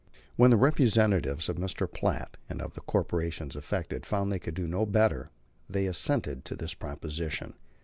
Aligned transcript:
When 0.35 0.49
the 0.49 0.57
representatives 0.57 1.47
of 1.47 1.57
Mr. 1.57 1.85
Platt 1.87 2.35
and 2.49 2.59
of 2.59 2.73
the 2.73 2.81
corporations 2.81 3.55
affected 3.55 4.03
found 4.03 4.31
they 4.31 4.39
could 4.39 4.55
do 4.55 4.67
no 4.67 4.83
better, 4.83 5.29
they 5.69 5.85
assented 5.85 6.43
to 6.45 6.55
this 6.55 6.73
proposition. 6.73 7.53